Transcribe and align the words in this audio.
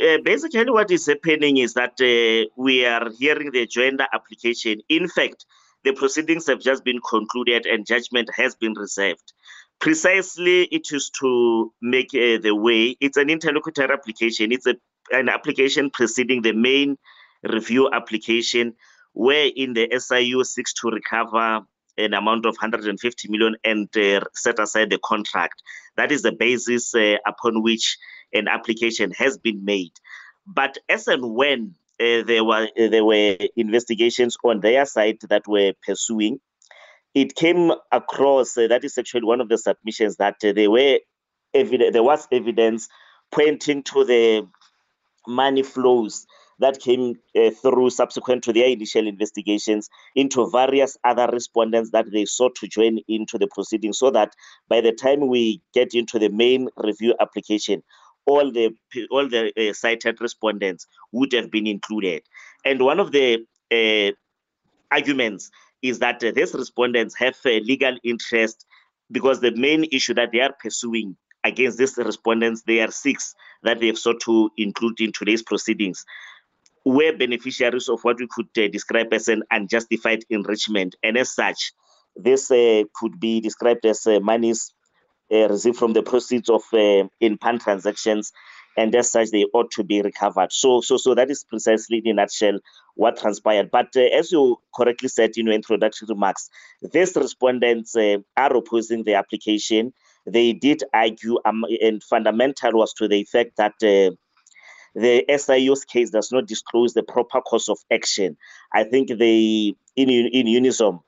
uh, 0.00 0.18
basically 0.24 0.70
what 0.70 0.90
is 0.90 1.06
happening 1.06 1.58
is 1.58 1.74
that 1.74 2.00
uh, 2.00 2.48
we 2.56 2.84
are 2.84 3.10
hearing 3.18 3.50
the 3.50 3.66
joinder 3.66 4.06
application. 4.12 4.80
In 4.88 5.08
fact, 5.08 5.44
the 5.84 5.92
proceedings 5.92 6.46
have 6.46 6.60
just 6.60 6.84
been 6.84 7.00
concluded 7.08 7.66
and 7.66 7.86
judgment 7.86 8.28
has 8.34 8.54
been 8.54 8.74
reserved. 8.74 9.32
Precisely, 9.80 10.62
it 10.64 10.88
is 10.90 11.10
to 11.20 11.72
make 11.80 12.08
uh, 12.14 12.38
the 12.42 12.54
way. 12.54 12.96
It's 13.00 13.16
an 13.16 13.30
interlocutory 13.30 13.92
application. 13.92 14.50
It's 14.50 14.66
a, 14.66 14.74
an 15.12 15.28
application 15.28 15.90
preceding 15.90 16.42
the 16.42 16.52
main 16.52 16.98
review 17.44 17.88
application, 17.92 18.74
where 19.12 19.50
in 19.54 19.74
the 19.74 19.88
SIU 19.98 20.42
seeks 20.42 20.72
to 20.74 20.88
recover 20.88 21.60
an 21.96 22.14
amount 22.14 22.46
of 22.46 22.56
150 22.56 23.28
million 23.28 23.56
and 23.64 23.88
uh, 23.96 24.20
set 24.34 24.58
aside 24.58 24.90
the 24.90 24.98
contract. 25.04 25.62
That 25.96 26.12
is 26.12 26.22
the 26.22 26.32
basis 26.32 26.94
uh, 26.94 27.16
upon 27.26 27.62
which 27.62 27.98
an 28.32 28.48
application 28.48 29.10
has 29.12 29.38
been 29.38 29.64
made. 29.64 29.92
But 30.46 30.78
as 30.88 31.08
and 31.08 31.34
when 31.34 31.74
uh, 32.00 32.22
there 32.22 32.44
were 32.44 32.68
uh, 32.78 32.88
there 32.88 33.04
were 33.04 33.36
investigations 33.56 34.36
on 34.44 34.60
their 34.60 34.86
side 34.86 35.18
that 35.28 35.46
were 35.46 35.72
pursuing, 35.84 36.40
it 37.14 37.34
came 37.34 37.72
across 37.92 38.56
uh, 38.56 38.68
that 38.68 38.84
is 38.84 38.96
actually 38.98 39.24
one 39.24 39.40
of 39.40 39.48
the 39.48 39.58
submissions 39.58 40.16
that 40.16 40.36
uh, 40.44 40.52
there 40.52 40.70
were 40.70 40.98
there 41.52 42.02
was 42.02 42.28
evidence 42.30 42.88
pointing 43.30 43.82
to 43.82 44.04
the 44.04 44.46
money 45.26 45.62
flows 45.62 46.26
that 46.60 46.80
came 46.80 47.14
uh, 47.36 47.50
through 47.50 47.90
subsequent 47.90 48.42
to 48.44 48.52
their 48.52 48.68
initial 48.68 49.06
investigations 49.06 49.88
into 50.14 50.48
various 50.50 50.96
other 51.04 51.28
respondents 51.32 51.90
that 51.90 52.10
they 52.12 52.24
sought 52.24 52.54
to 52.56 52.66
join 52.66 52.98
into 53.08 53.38
the 53.38 53.48
proceedings 53.48 53.98
so 53.98 54.10
that 54.10 54.32
by 54.68 54.80
the 54.80 54.92
time 54.92 55.28
we 55.28 55.60
get 55.74 55.94
into 55.94 56.18
the 56.18 56.28
main 56.30 56.68
review 56.76 57.14
application 57.20 57.82
all 58.32 58.52
the 58.52 58.66
all 59.10 59.28
the 59.34 59.42
uh, 59.56 59.72
cited 59.72 60.20
respondents 60.20 60.86
would 61.12 61.32
have 61.32 61.50
been 61.50 61.66
included 61.66 62.22
and 62.64 62.82
one 62.90 63.00
of 63.00 63.12
the 63.12 63.26
uh, 63.78 64.10
arguments 64.90 65.50
is 65.82 65.98
that 66.00 66.22
uh, 66.24 66.32
these 66.34 66.54
respondents 66.54 67.14
have 67.16 67.36
a 67.46 67.60
legal 67.60 67.96
interest 68.04 68.66
because 69.10 69.40
the 69.40 69.54
main 69.54 69.84
issue 69.92 70.14
that 70.14 70.32
they 70.32 70.40
are 70.40 70.54
pursuing 70.60 71.16
against 71.44 71.78
these 71.78 71.96
respondents, 71.96 72.62
they 72.66 72.80
are 72.80 72.90
six 72.90 73.34
that 73.62 73.80
they 73.80 73.86
have 73.86 73.98
sought 73.98 74.20
to 74.20 74.50
include 74.56 75.00
in 75.00 75.12
today's 75.12 75.42
proceedings 75.42 76.04
were 76.84 77.16
beneficiaries 77.16 77.88
of 77.88 78.00
what 78.02 78.18
we 78.18 78.28
could 78.30 78.48
uh, 78.56 78.68
describe 78.68 79.12
as 79.12 79.28
an 79.28 79.42
unjustified 79.50 80.24
enrichment. 80.30 80.96
And 81.02 81.16
as 81.16 81.34
such, 81.34 81.72
this 82.16 82.50
uh, 82.50 82.84
could 82.94 83.20
be 83.20 83.40
described 83.40 83.84
as 83.84 84.06
uh, 84.06 84.20
monies 84.20 84.72
received 85.30 85.76
from 85.76 85.92
the 85.92 86.02
proceeds 86.02 86.48
of 86.48 86.62
uh, 86.72 87.08
in-pan 87.20 87.58
transactions, 87.58 88.32
and 88.76 88.94
as 88.94 89.10
such, 89.10 89.30
they 89.30 89.44
ought 89.52 89.70
to 89.72 89.82
be 89.82 90.02
recovered. 90.02 90.52
So, 90.52 90.80
so, 90.80 90.96
so 90.96 91.14
that 91.14 91.30
is 91.30 91.44
precisely 91.44 92.00
in 92.04 92.12
a 92.12 92.14
nutshell 92.14 92.60
what 92.94 93.16
transpired. 93.16 93.70
But 93.70 93.88
uh, 93.96 94.00
as 94.00 94.30
you 94.30 94.56
correctly 94.74 95.08
said 95.08 95.32
in 95.36 95.46
your 95.46 95.54
introductory 95.54 96.06
remarks, 96.08 96.48
these 96.92 97.16
respondents 97.16 97.96
are 97.96 98.56
opposing 98.56 99.04
the 99.04 99.14
application. 99.14 99.92
They 100.26 100.52
did 100.52 100.84
argue, 100.92 101.38
um, 101.44 101.64
and 101.82 102.02
fundamental 102.02 102.72
was 102.74 102.92
to 102.94 103.08
the 103.08 103.16
effect 103.16 103.56
that 103.56 103.74
the 104.94 105.24
SIU's 105.28 105.84
case 105.84 106.10
does 106.10 106.32
not 106.32 106.46
disclose 106.46 106.94
the 106.94 107.02
proper 107.02 107.40
course 107.40 107.68
of 107.68 107.78
action. 107.90 108.36
I 108.72 108.84
think 108.84 109.08
they, 109.08 109.74
in, 109.96 110.10
in 110.10 110.46
unison, 110.46 111.00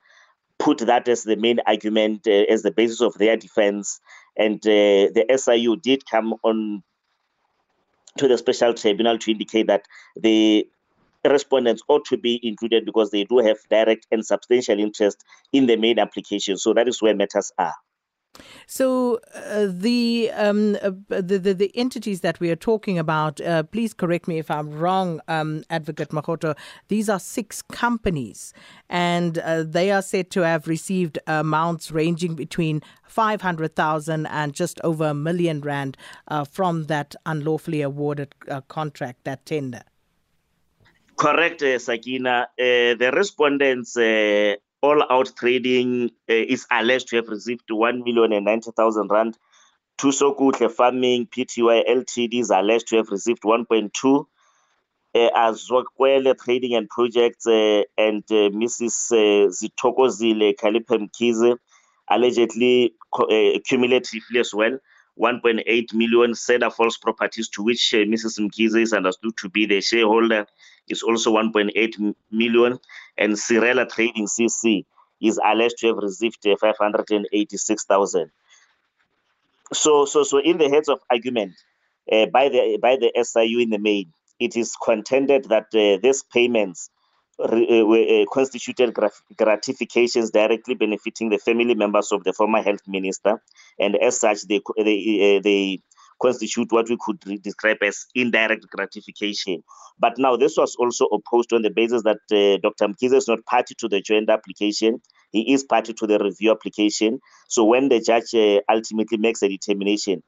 put 0.61 0.77
that 0.79 1.07
as 1.07 1.23
the 1.23 1.35
main 1.35 1.59
argument, 1.65 2.27
uh, 2.27 2.45
as 2.53 2.61
the 2.61 2.71
basis 2.71 3.01
of 3.01 3.15
their 3.15 3.35
defense. 3.35 3.99
And 4.37 4.57
uh, 4.65 5.09
the 5.15 5.25
SIU 5.35 5.75
did 5.75 6.05
come 6.05 6.35
on 6.43 6.83
to 8.17 8.27
the 8.27 8.37
special 8.37 8.73
tribunal 8.73 9.17
to 9.17 9.31
indicate 9.31 9.67
that 9.67 9.85
the 10.15 10.67
respondents 11.25 11.81
ought 11.87 12.05
to 12.05 12.17
be 12.17 12.39
included 12.43 12.85
because 12.85 13.09
they 13.09 13.23
do 13.23 13.39
have 13.39 13.57
direct 13.69 14.05
and 14.11 14.25
substantial 14.25 14.79
interest 14.79 15.23
in 15.51 15.65
the 15.65 15.77
main 15.77 15.97
application. 15.97 16.57
So 16.57 16.73
that 16.73 16.87
is 16.87 17.01
where 17.01 17.15
matters 17.15 17.51
are. 17.57 17.75
So 18.67 19.19
uh, 19.35 19.67
the, 19.69 20.31
um, 20.33 20.77
uh, 20.81 20.91
the, 21.09 21.37
the 21.37 21.53
the 21.53 21.71
entities 21.75 22.21
that 22.21 22.39
we 22.39 22.49
are 22.49 22.55
talking 22.55 22.97
about, 22.97 23.41
uh, 23.41 23.63
please 23.63 23.93
correct 23.93 24.27
me 24.27 24.39
if 24.39 24.49
I'm 24.49 24.71
wrong, 24.71 25.21
um, 25.27 25.63
Advocate 25.69 26.09
Makgotho. 26.09 26.55
These 26.87 27.09
are 27.09 27.19
six 27.19 27.61
companies, 27.61 28.53
and 28.89 29.37
uh, 29.39 29.63
they 29.63 29.91
are 29.91 30.01
said 30.01 30.31
to 30.31 30.41
have 30.41 30.67
received 30.67 31.19
amounts 31.27 31.91
ranging 31.91 32.35
between 32.35 32.81
five 33.03 33.41
hundred 33.41 33.75
thousand 33.75 34.25
and 34.27 34.53
just 34.53 34.79
over 34.83 35.07
a 35.07 35.13
million 35.13 35.61
rand 35.61 35.97
uh, 36.29 36.45
from 36.45 36.85
that 36.85 37.15
unlawfully 37.25 37.81
awarded 37.81 38.33
uh, 38.47 38.61
contract, 38.61 39.23
that 39.25 39.45
tender. 39.45 39.83
Correct, 41.17 41.61
Sakina. 41.81 42.47
the 42.57 43.11
respondents 43.13 43.95
all 44.81 45.03
out 45.09 45.31
trading 45.35 46.11
uh, 46.29 46.33
is 46.33 46.65
alleged 46.71 47.09
to 47.09 47.17
have 47.17 47.27
received 47.27 47.69
1 47.69 48.03
million 48.03 48.33
and 48.33 48.45
90,000 48.45 49.07
rand. 49.09 49.37
Tusokutle 49.97 50.71
Farming 50.71 51.27
Pty 51.27 51.85
Ltd 51.87 52.39
is 52.39 52.49
alleged 52.49 52.87
to 52.87 52.97
have 52.97 53.09
received 53.09 53.43
1.2. 53.43 54.25
Uh, 55.13 55.29
Azwakwele 55.35 56.37
Trading 56.37 56.73
and 56.73 56.89
Projects 56.89 57.45
uh, 57.45 57.83
and 57.97 58.23
uh, 58.31 58.49
Mrs. 58.49 59.11
Uh, 59.11 59.49
Zitokozile 59.49 60.55
Kalipe 60.55 60.97
Mkhize 60.97 61.57
allegedly 62.09 62.93
uh, 63.13 63.59
cumulatively 63.67 64.39
as 64.39 64.53
well 64.53 64.79
1.8 65.19 65.93
million 65.93 66.33
Cedar 66.33 66.69
Falls 66.69 66.97
properties 66.97 67.49
to 67.49 67.63
which 67.63 67.91
Mrs. 67.93 68.39
Mkhize 68.39 68.81
is 68.81 68.93
understood 68.93 69.35
to 69.37 69.49
be 69.49 69.65
the 69.65 69.81
shareholder 69.81 70.47
is 70.87 71.03
also 71.03 71.33
1.8 71.33 72.15
million, 72.31 72.79
and 73.21 73.33
Cirela 73.33 73.87
Trading 73.87 74.25
CC 74.25 74.85
is 75.21 75.39
alleged 75.45 75.77
to 75.79 75.87
have 75.87 75.97
received 75.97 76.45
uh, 76.47 76.55
586,000. 76.59 78.31
So, 79.73 80.05
so, 80.05 80.23
so 80.23 80.39
in 80.39 80.57
the 80.57 80.69
heads 80.69 80.89
of 80.89 80.99
argument 81.09 81.53
uh, 82.11 82.25
by 82.25 82.49
the 82.49 82.79
by 82.81 82.97
the 82.97 83.11
SIU 83.23 83.59
in 83.59 83.69
the 83.69 83.77
main, 83.77 84.11
it 84.39 84.57
is 84.57 84.75
contended 84.83 85.45
that 85.45 85.67
uh, 85.73 86.01
these 86.01 86.23
payments 86.23 86.89
uh, 87.39 87.85
were 87.85 88.21
uh, 88.21 88.25
constituted 88.33 88.97
gratifications 89.37 90.31
directly 90.31 90.73
benefiting 90.73 91.29
the 91.29 91.37
family 91.37 91.75
members 91.75 92.11
of 92.11 92.23
the 92.23 92.33
former 92.33 92.61
health 92.61 92.81
minister, 92.87 93.41
and 93.79 93.95
as 93.95 94.19
such, 94.19 94.41
they 94.47 94.59
they, 94.77 95.37
uh, 95.37 95.41
they 95.41 95.79
constitute 96.21 96.71
what 96.71 96.89
we 96.89 96.97
could 96.99 97.19
describe 97.41 97.77
as 97.81 98.05
indirect 98.15 98.67
gratification. 98.69 99.63
But 99.99 100.17
now 100.17 100.37
this 100.37 100.55
was 100.57 100.75
also 100.75 101.05
opposed 101.05 101.51
on 101.53 101.61
the 101.61 101.69
basis 101.69 102.03
that 102.03 102.19
uh, 102.31 102.59
Dr. 102.61 102.93
Mkhize 102.93 103.15
is 103.15 103.27
not 103.27 103.45
party 103.45 103.75
to 103.79 103.87
the 103.87 104.01
joint 104.01 104.29
application. 104.29 105.01
He 105.31 105.53
is 105.53 105.63
party 105.63 105.93
to 105.93 106.07
the 106.07 106.19
review 106.19 106.51
application. 106.51 107.19
So 107.49 107.63
when 107.63 107.89
the 107.89 107.99
judge 107.99 108.33
uh, 108.35 108.61
ultimately 108.71 109.17
makes 109.17 109.41
a 109.41 109.49
determination, 109.49 110.23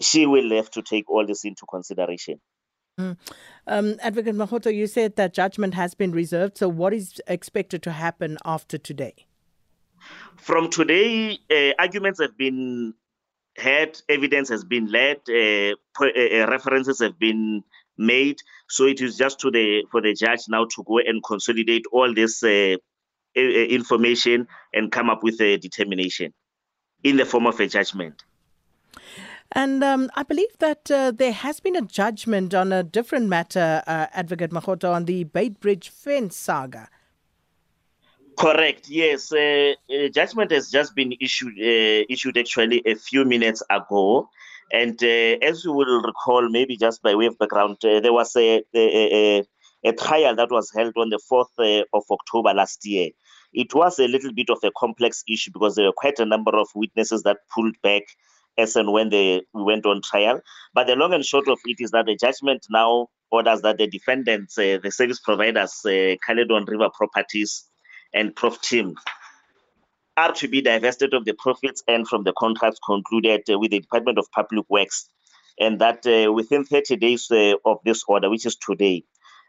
she 0.00 0.26
will 0.26 0.50
have 0.56 0.70
to 0.72 0.82
take 0.82 1.08
all 1.10 1.26
this 1.26 1.44
into 1.44 1.66
consideration. 1.66 2.40
Mm. 2.98 3.16
Um, 3.66 3.96
Advocate 4.00 4.34
Makgotho, 4.34 4.74
you 4.74 4.86
said 4.86 5.16
that 5.16 5.32
judgment 5.32 5.74
has 5.74 5.94
been 5.94 6.12
reserved. 6.12 6.58
So 6.58 6.68
what 6.68 6.92
is 6.92 7.20
expected 7.26 7.82
to 7.84 7.92
happen 7.92 8.38
after 8.44 8.76
today? 8.76 9.14
From 10.36 10.68
today, 10.68 11.38
uh, 11.50 11.72
arguments 11.78 12.20
have 12.20 12.36
been 12.36 12.94
heard, 13.56 14.00
evidence 14.08 14.48
has 14.48 14.64
been 14.64 14.86
led, 14.86 15.18
uh, 15.28 15.74
uh, 16.00 16.06
uh, 16.06 16.46
references 16.48 17.00
have 17.00 17.18
been 17.18 17.62
made. 17.98 18.38
So 18.68 18.86
it 18.86 19.00
is 19.00 19.16
just 19.16 19.40
to 19.40 19.50
the 19.50 19.84
for 19.90 20.00
the 20.00 20.14
judge 20.14 20.40
now 20.48 20.64
to 20.64 20.84
go 20.84 20.98
and 20.98 21.22
consolidate 21.22 21.84
all 21.92 22.14
this 22.14 22.42
uh, 22.42 22.76
information 23.34 24.46
and 24.72 24.90
come 24.90 25.10
up 25.10 25.22
with 25.22 25.40
a 25.40 25.56
determination 25.58 26.32
in 27.02 27.16
the 27.16 27.24
form 27.24 27.46
of 27.46 27.58
a 27.60 27.66
judgment. 27.66 28.22
And 29.54 29.84
um, 29.84 30.10
I 30.14 30.22
believe 30.22 30.56
that 30.60 30.90
uh, 30.90 31.10
there 31.10 31.32
has 31.32 31.60
been 31.60 31.76
a 31.76 31.82
judgment 31.82 32.54
on 32.54 32.72
a 32.72 32.82
different 32.82 33.28
matter, 33.28 33.82
uh, 33.86 34.06
Advocate 34.12 34.50
Makgotho, 34.50 34.94
on 34.94 35.04
the 35.04 35.26
Beitbridge 35.26 35.90
fence 35.90 36.36
saga. 36.36 36.88
Correct. 38.38 38.88
Yes, 38.88 39.32
uh, 39.32 39.74
uh, 39.90 40.08
judgment 40.08 40.50
has 40.52 40.70
just 40.70 40.94
been 40.94 41.12
issued. 41.20 41.54
Uh, 41.58 42.04
issued 42.08 42.38
actually 42.38 42.82
a 42.86 42.94
few 42.94 43.24
minutes 43.24 43.62
ago, 43.68 44.28
and 44.72 45.02
uh, 45.02 45.36
as 45.42 45.64
you 45.64 45.72
will 45.72 46.00
recall, 46.02 46.48
maybe 46.48 46.76
just 46.76 47.02
by 47.02 47.14
way 47.14 47.26
of 47.26 47.38
background, 47.38 47.76
uh, 47.84 48.00
there 48.00 48.12
was 48.12 48.34
a, 48.36 48.62
a, 48.74 49.44
a, 49.84 49.92
trial 49.92 50.34
that 50.36 50.50
was 50.50 50.70
held 50.74 50.94
on 50.96 51.10
the 51.10 51.18
fourth 51.28 51.50
uh, 51.58 51.82
of 51.92 52.04
October 52.10 52.54
last 52.54 52.84
year. 52.86 53.10
It 53.52 53.74
was 53.74 53.98
a 53.98 54.08
little 54.08 54.32
bit 54.32 54.48
of 54.50 54.58
a 54.64 54.70
complex 54.76 55.22
issue 55.28 55.50
because 55.52 55.74
there 55.74 55.86
were 55.86 55.92
quite 55.94 56.18
a 56.18 56.24
number 56.24 56.56
of 56.56 56.68
witnesses 56.74 57.22
that 57.24 57.38
pulled 57.54 57.76
back 57.82 58.02
as 58.56 58.76
and 58.76 58.92
when 58.92 59.10
they 59.10 59.42
went 59.52 59.84
on 59.84 60.00
trial. 60.00 60.40
But 60.74 60.86
the 60.86 60.96
long 60.96 61.12
and 61.12 61.24
short 61.24 61.48
of 61.48 61.58
it 61.66 61.76
is 61.80 61.90
that 61.90 62.06
the 62.06 62.16
judgment 62.16 62.66
now 62.70 63.08
orders 63.30 63.60
that 63.62 63.78
the 63.78 63.86
defendants, 63.86 64.54
the 64.54 64.80
service 64.90 65.20
providers, 65.20 65.80
Caledon 65.84 66.64
River 66.66 66.88
Properties 66.94 67.68
and 68.14 68.34
Prof 68.34 68.60
Team 68.60 68.96
are 70.16 70.32
to 70.32 70.48
be 70.48 70.60
divested 70.60 71.14
of 71.14 71.24
the 71.24 71.32
profits 71.32 71.82
and 71.88 72.06
from 72.06 72.24
the 72.24 72.34
contracts 72.38 72.78
concluded 72.84 73.42
uh, 73.50 73.58
with 73.58 73.70
the 73.70 73.80
Department 73.80 74.18
of 74.18 74.30
Public 74.30 74.66
Works 74.68 75.08
and 75.58 75.80
that 75.80 76.06
uh, 76.06 76.32
within 76.32 76.64
30 76.64 76.96
days 76.96 77.30
uh, 77.30 77.54
of 77.64 77.78
this 77.84 78.04
order, 78.06 78.30
which 78.30 78.46
is 78.46 78.56
today, 78.56 79.04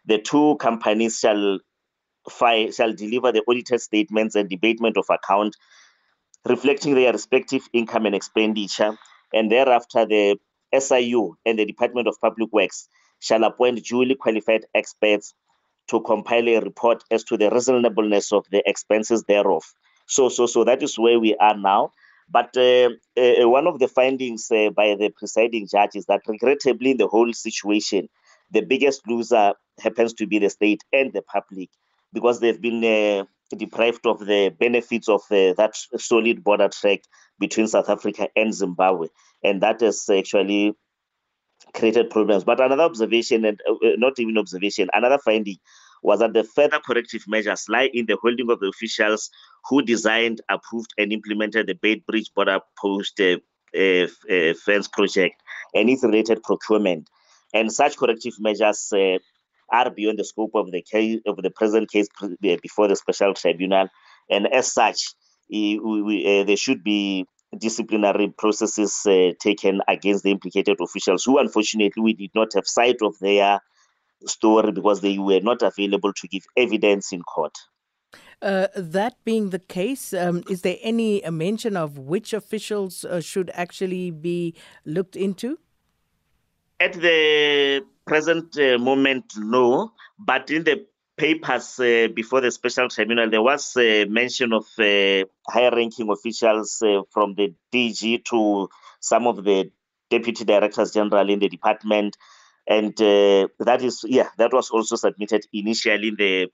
the 0.05 0.19
two 0.19 0.57
companies 0.59 1.19
shall 1.19 1.59
fi- 2.29 2.71
shall 2.71 2.93
deliver 2.93 3.31
the 3.31 3.43
audited 3.47 3.81
statements 3.81 4.35
and 4.35 4.49
debatement 4.49 4.97
of 4.97 5.05
account 5.09 5.55
reflecting 6.45 6.95
their 6.95 7.13
respective 7.13 7.61
income 7.71 8.05
and 8.05 8.15
expenditure, 8.15 8.97
and 9.33 9.51
thereafter 9.51 10.05
the 10.05 10.37
SIU 10.77 11.35
and 11.45 11.57
the 11.57 11.65
Department 11.65 12.07
of 12.07 12.19
Public 12.19 12.51
Works 12.51 12.87
shall 13.19 13.43
appoint 13.43 13.83
duly 13.85 14.15
qualified 14.15 14.65
experts 14.75 15.33
to 15.89 16.01
compile 16.01 16.47
a 16.47 16.59
report 16.59 17.03
as 17.11 17.23
to 17.25 17.37
the 17.37 17.49
reasonableness 17.49 18.31
of 18.31 18.45
the 18.51 18.63
expenses 18.65 19.23
thereof. 19.23 19.63
So, 20.07 20.29
so, 20.29 20.45
so 20.45 20.63
that 20.63 20.83
is 20.83 20.97
where 20.97 21.19
we 21.19 21.35
are 21.35 21.57
now. 21.57 21.91
But 22.29 22.55
uh, 22.57 22.89
uh, 23.17 23.49
one 23.49 23.67
of 23.67 23.79
the 23.79 23.87
findings 23.87 24.49
uh, 24.49 24.69
by 24.69 24.95
the 24.95 25.09
presiding 25.09 25.67
judge 25.69 25.95
is 25.95 26.05
that, 26.05 26.21
regrettably, 26.27 26.91
in 26.91 26.97
the 26.97 27.07
whole 27.07 27.33
situation, 27.33 28.09
the 28.51 28.61
biggest 28.61 29.07
loser 29.07 29.53
happens 29.79 30.13
to 30.13 30.27
be 30.27 30.39
the 30.39 30.49
state 30.49 30.83
and 30.93 31.11
the 31.13 31.21
public 31.21 31.69
because 32.13 32.39
they've 32.39 32.61
been 32.61 32.83
uh, 32.83 33.25
deprived 33.55 34.05
of 34.05 34.19
the 34.19 34.49
benefits 34.57 35.09
of 35.09 35.21
uh, 35.31 35.53
that 35.53 35.75
solid 35.97 36.43
border 36.43 36.69
track 36.69 37.01
between 37.39 37.67
South 37.67 37.89
Africa 37.89 38.29
and 38.35 38.53
Zimbabwe. 38.53 39.07
And 39.43 39.61
that 39.61 39.81
has 39.81 40.07
actually 40.09 40.75
created 41.73 42.09
problems. 42.09 42.43
But 42.43 42.59
another 42.59 42.83
observation, 42.83 43.45
and 43.45 43.59
uh, 43.69 43.95
not 43.97 44.19
even 44.19 44.37
observation, 44.37 44.89
another 44.93 45.17
finding 45.17 45.57
was 46.01 46.19
that 46.19 46.33
the 46.33 46.43
further 46.43 46.79
corrective 46.85 47.23
measures 47.27 47.65
lie 47.69 47.89
in 47.93 48.05
the 48.05 48.17
holding 48.21 48.49
of 48.51 48.59
the 48.59 48.67
officials 48.67 49.29
who 49.69 49.81
designed, 49.81 50.41
approved, 50.49 50.93
and 50.97 51.13
implemented 51.13 51.67
the 51.67 51.75
Beitbridge 51.75 52.33
border 52.35 52.59
post 52.77 53.19
uh, 53.21 53.37
uh, 53.77 54.07
uh, 54.29 54.53
fence 54.65 54.87
project 54.87 55.41
and 55.73 55.89
its 55.89 56.03
related 56.03 56.43
procurement. 56.43 57.09
And 57.53 57.71
such 57.71 57.97
corrective 57.97 58.33
measures 58.39 58.91
uh, 58.93 59.19
are 59.71 59.89
beyond 59.89 60.19
the 60.19 60.25
scope 60.25 60.51
of 60.55 60.71
the 60.71 60.81
case 60.81 61.21
of 61.25 61.37
the 61.37 61.49
present 61.49 61.89
case 61.89 62.07
before 62.41 62.87
the 62.87 62.95
special 62.95 63.33
tribunal, 63.33 63.87
and 64.29 64.47
as 64.47 64.71
such, 64.71 65.13
we, 65.49 65.79
we, 65.79 66.41
uh, 66.41 66.43
there 66.43 66.57
should 66.57 66.83
be 66.83 67.25
disciplinary 67.59 68.29
processes 68.29 69.05
uh, 69.05 69.31
taken 69.39 69.81
against 69.87 70.23
the 70.23 70.31
implicated 70.31 70.77
officials 70.81 71.23
who 71.23 71.37
unfortunately 71.37 72.01
we 72.01 72.13
did 72.13 72.31
not 72.35 72.53
have 72.53 72.67
sight 72.67 72.97
of 73.01 73.17
their 73.19 73.59
story 74.25 74.71
because 74.71 75.01
they 75.01 75.17
were 75.17 75.41
not 75.41 75.61
available 75.61 76.13
to 76.13 76.27
give 76.27 76.43
evidence 76.57 77.11
in 77.11 77.21
court. 77.21 77.53
Uh, 78.41 78.67
that 78.75 79.15
being 79.23 79.51
the 79.51 79.59
case, 79.59 80.13
um, 80.13 80.43
is 80.49 80.61
there 80.61 80.77
any 80.81 81.21
mention 81.31 81.77
of 81.77 81.97
which 81.97 82.33
officials 82.33 83.05
uh, 83.05 83.21
should 83.21 83.49
actually 83.53 84.11
be 84.11 84.53
looked 84.85 85.15
into? 85.15 85.57
At 86.79 86.93
the 86.93 87.85
present 88.05 88.57
uh, 88.57 88.77
moment, 88.77 89.33
no. 89.37 89.93
But 90.19 90.51
in 90.51 90.65
the 90.65 90.85
papers 91.17 91.79
uh, 91.79 92.07
before 92.13 92.41
the 92.41 92.51
special 92.51 92.89
tribunal, 92.89 93.29
there 93.29 93.41
was 93.41 93.75
a 93.77 94.05
mention 94.05 94.53
of 94.53 94.65
uh, 94.79 95.23
higher 95.47 95.71
ranking 95.71 96.09
officials 96.09 96.81
uh, 96.81 97.01
from 97.11 97.35
the 97.35 97.53
DG 97.73 98.25
to 98.25 98.69
some 98.99 99.27
of 99.27 99.43
the 99.43 99.71
deputy 100.09 100.45
directors 100.45 100.91
general 100.91 101.29
in 101.29 101.39
the 101.39 101.49
department. 101.49 102.17
And 102.67 102.93
uh, 103.01 103.47
that 103.59 103.81
is, 103.81 104.03
yeah, 104.07 104.29
that 104.37 104.53
was 104.53 104.69
also 104.69 104.95
submitted 104.95 105.45
initially 105.51 106.09
in 106.09 106.15
the 106.15 106.47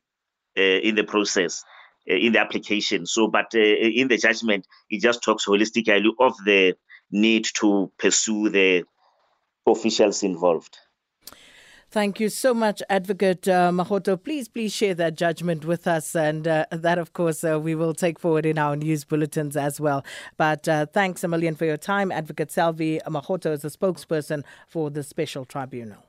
uh, 0.58 0.80
in 0.82 0.96
the 0.96 1.04
process, 1.04 1.64
in 2.08 2.34
the 2.34 2.40
application. 2.40 3.06
So, 3.06 3.28
but 3.28 3.54
in 3.54 4.08
the 4.08 4.18
judgment, 4.18 4.66
it 4.90 5.02
just 5.02 5.24
talks 5.24 5.46
holistically 5.46 6.10
of 6.20 6.34
the 6.44 6.74
need 7.12 7.48
to 7.60 7.92
pursue 8.00 8.50
the 8.50 8.84
officials 9.68 10.24
involved. 10.24 10.76
Thank 11.92 12.20
you 12.20 12.30
so 12.30 12.54
much, 12.54 12.84
Advocate 12.88 13.48
uh, 13.48 13.72
Makgotho. 13.72 14.24
Please, 14.24 14.48
please 14.48 14.72
share 14.72 14.94
that 14.94 15.16
judgment 15.16 15.66
with 15.66 15.88
us. 15.88 16.16
And 16.16 16.48
uh, 16.48 16.66
that, 16.72 17.00
of 17.00 17.14
course, 17.14 17.44
uh, 17.44 17.60
we 17.60 17.74
will 17.74 17.96
take 17.96 18.20
forward 18.20 18.46
in 18.46 18.60
our 18.60 18.76
news 18.76 19.06
bulletins 19.06 19.58
as 19.58 19.80
well. 19.82 20.06
But 20.38 20.68
uh, 20.68 20.86
thanks 20.86 21.24
a 21.24 21.28
million 21.28 21.56
for 21.56 21.66
your 21.66 21.78
time. 21.78 22.12
Advocate 22.12 22.52
Selby 22.52 23.02
Makgotho 23.08 23.54
is 23.54 23.64
the 23.64 23.70
spokesperson 23.70 24.44
for 24.68 24.92
the 24.92 25.02
Special 25.02 25.46
Tribunal. 25.46 26.09